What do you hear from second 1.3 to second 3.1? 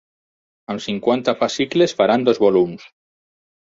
fascicles faran dos volums.